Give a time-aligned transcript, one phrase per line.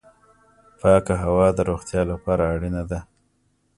[0.79, 2.99] پاکه هوا د روغتیا لپاره اړینه ده